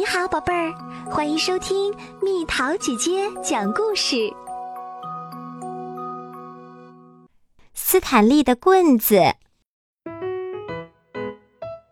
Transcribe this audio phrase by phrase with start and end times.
[0.00, 0.72] 你好，宝贝儿，
[1.10, 4.32] 欢迎收听蜜桃姐姐讲故事。
[7.74, 9.20] 斯坦利的棍子。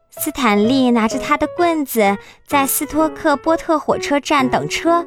[0.08, 2.16] 斯坦利拿着他的棍子
[2.46, 5.06] 在斯托克波特火车站等车，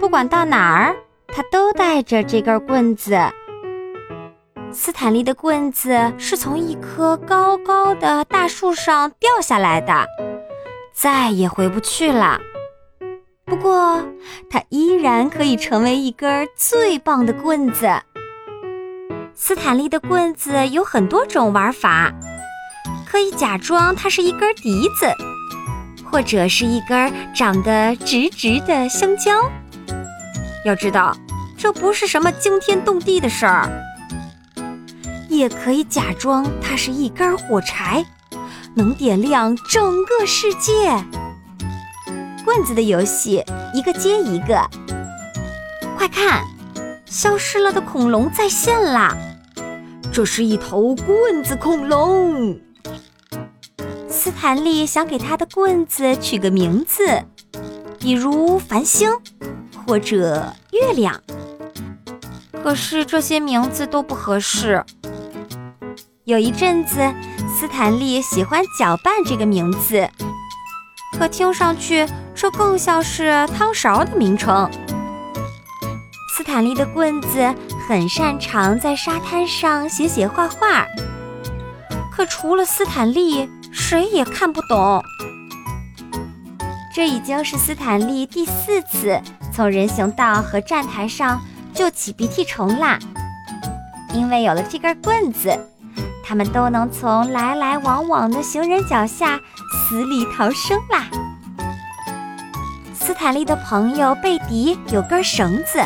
[0.00, 0.96] 不管到哪儿，
[1.28, 3.20] 他都带着这根棍子。
[4.72, 10.06] 斯坦利的棍子是从一棵高高的大树上掉下来的，
[10.98, 12.40] 再也回不去了。
[13.44, 14.02] 不过，
[14.48, 17.86] 它依然可以成为一根最棒的棍子。
[19.34, 22.10] 斯坦利的棍子有很多种玩法，
[23.06, 25.12] 可以假装它是一根笛子，
[26.10, 29.32] 或者是一根长得直直的香蕉。
[30.64, 31.14] 要知道，
[31.58, 33.68] 这不是什么惊天动地的事儿。
[35.28, 38.02] 也可以假装它是一根火柴，
[38.76, 41.02] 能点亮整个世界。
[42.44, 44.68] 棍子的游戏，一个接一个。
[45.96, 46.44] 快看，
[47.06, 49.16] 消失了的恐龙再现啦！
[50.12, 52.60] 这是一头棍子恐龙。
[54.10, 57.24] 斯坦利想给他的棍子取个名字，
[57.98, 59.10] 比如繁星
[59.86, 61.18] 或者月亮。
[62.62, 64.84] 可是这些名字都不合适。
[66.24, 67.00] 有一阵子，
[67.58, 70.06] 斯坦利喜欢“搅拌”这个名字，
[71.18, 74.70] 可听上去这更像是汤勺的名称。
[76.36, 77.54] 斯坦利的棍子
[77.88, 80.84] 很擅长在沙滩上写写画画，
[82.12, 85.02] 可除了斯坦利，谁也看不懂。
[86.94, 89.18] 这已经是斯坦利第四次
[89.50, 91.40] 从人行道和站台上
[91.72, 92.98] 救起鼻涕虫啦，
[94.12, 95.58] 因为有了这根棍子。
[96.26, 101.06] 他们都能从来来往往的行人脚下死里逃生啦。
[102.92, 105.80] 斯坦利的朋友贝迪有根绳子，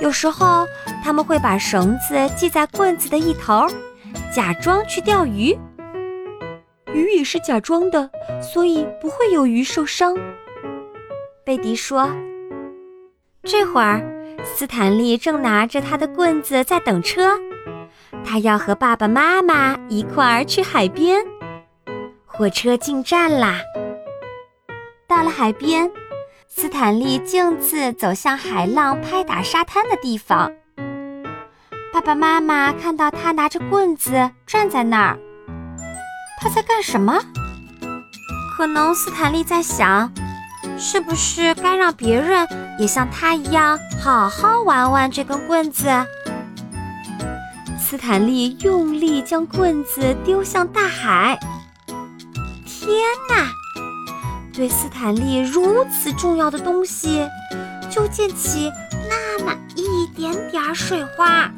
[0.00, 0.66] 有时候
[1.02, 3.66] 他们会把绳子系在棍子的一头，
[4.34, 5.56] 假装去钓鱼。
[6.94, 8.08] 鱼也是假装的，
[8.40, 10.16] 所以不会有鱼受伤。
[11.44, 12.08] 贝迪说
[13.44, 14.00] ：“这会儿，
[14.42, 17.38] 斯坦利正拿着他的棍子在等车。”
[18.24, 21.24] 他要和爸爸妈妈一块儿去海边。
[22.26, 23.60] 火车进站啦！
[25.06, 25.90] 到了海边，
[26.48, 30.50] 斯坦利径自走向海浪拍打沙滩的地方。
[31.92, 35.18] 爸爸妈妈看到他拿着棍子站在那儿，
[36.40, 37.20] 他在干什么？
[38.56, 40.12] 可能斯坦利在想，
[40.76, 42.48] 是不是该让别人
[42.80, 45.88] 也像他一样好好玩玩这根棍子？
[47.94, 51.38] 斯坦利用力将棍子丢向大海。
[52.66, 52.90] 天
[53.30, 53.46] 哪！
[54.52, 57.24] 对斯坦利如此重要的东西，
[57.88, 58.68] 就溅起
[59.08, 61.48] 那么一点点水花。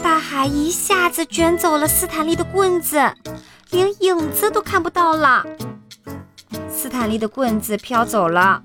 [0.00, 3.12] 大海一下子卷走了斯坦利的棍子，
[3.72, 5.44] 连影子都看不到了。
[6.70, 8.62] 斯坦利的棍子飘走了。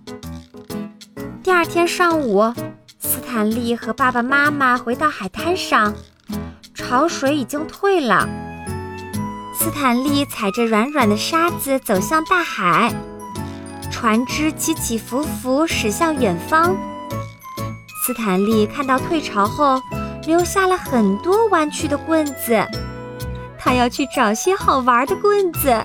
[1.42, 2.54] 第二天上午。
[3.34, 5.92] 斯坦利和爸爸妈妈回到海滩上，
[6.76, 8.30] 潮水已经退了。
[9.58, 12.94] 斯坦利踩着软软的沙子走向大海，
[13.90, 16.78] 船只起起伏伏驶向远方。
[18.06, 19.82] 斯坦利看到退潮后
[20.28, 22.64] 留下了很多弯曲的棍子，
[23.58, 25.84] 他要去找些好玩的棍子。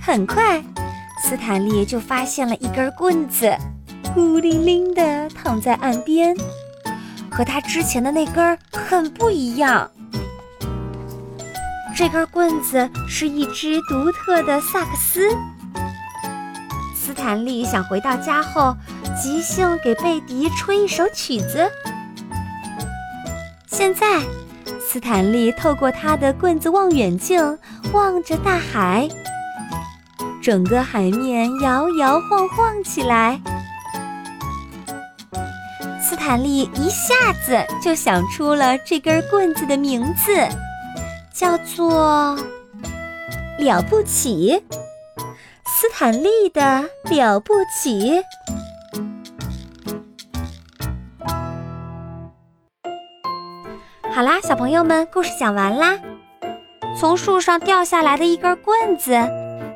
[0.00, 0.62] 很快，
[1.20, 3.52] 斯坦利就发现了一根棍子。
[4.14, 6.36] 孤零零地躺在岸边，
[7.28, 9.90] 和他之前的那根很不一样。
[11.96, 15.36] 这根棍子是一只独特的萨克斯。
[16.94, 18.76] 斯坦利想回到家后
[19.20, 21.68] 即兴给贝迪吹一首曲子。
[23.66, 24.20] 现在，
[24.80, 27.58] 斯坦利透过他的棍子望远镜
[27.92, 29.08] 望着大海，
[30.40, 33.40] 整个海面摇摇晃晃起来。
[36.24, 40.48] 斯坦利一下子就想出了这根棍子的名字，
[41.34, 42.34] 叫做
[43.60, 44.64] “了不起”。
[45.68, 48.22] 斯坦利的了不起。
[54.10, 56.00] 好啦，小朋友们，故事讲完啦。
[56.98, 59.12] 从树上掉下来的一根棍子，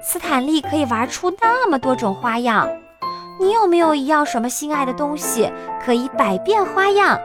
[0.02, 2.66] 斯坦利可以玩出那么多种花样。
[3.40, 5.50] 你有没有一样什么心爱的东西
[5.84, 7.18] 可以百变花样？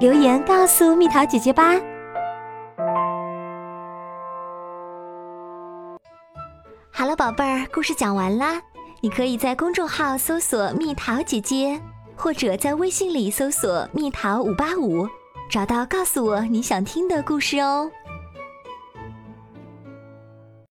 [0.00, 1.74] 留言告诉蜜桃姐姐吧。
[6.90, 8.60] 好了，宝贝儿，故事讲完啦。
[9.00, 11.78] 你可以在公众号搜索“蜜桃姐姐”，
[12.16, 15.06] 或者在微信里搜索“蜜桃五八五”，
[15.50, 17.90] 找到告诉我你想听的故事哦。